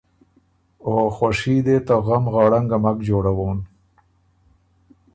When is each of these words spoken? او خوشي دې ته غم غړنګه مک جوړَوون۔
او 0.85 0.93
خوشي 1.15 1.57
دې 1.65 1.77
ته 1.87 1.95
غم 2.05 2.23
غړنګه 2.33 2.77
مک 2.83 2.97
جوړَوون۔ 3.09 3.59